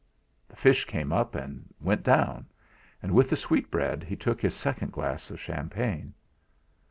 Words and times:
The 0.49 0.55
fish 0.55 0.85
came 0.85 1.13
up, 1.13 1.35
and 1.35 1.71
went 1.79 2.01
down; 2.01 2.47
and 3.03 3.11
with 3.13 3.29
the 3.29 3.35
sweetbread 3.35 4.01
he 4.01 4.15
took 4.15 4.41
his 4.41 4.55
second 4.55 4.91
glass 4.91 5.29
of 5.29 5.39
champagne. 5.39 6.15